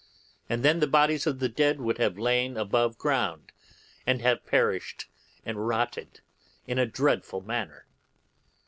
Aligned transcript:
And 0.49 0.65
then 0.65 0.79
the 0.79 0.87
bodies 0.87 1.27
of 1.27 1.37
the 1.37 1.47
dead 1.47 1.79
would 1.79 1.99
have 1.99 2.17
lain 2.17 2.57
above 2.57 2.97
ground, 2.97 3.51
and 4.03 4.19
have 4.23 4.47
perished 4.47 5.05
and 5.45 5.67
rotted 5.67 6.21
in 6.65 6.79
a 6.79 6.87
dreadful 6.87 7.41
manner. 7.41 7.85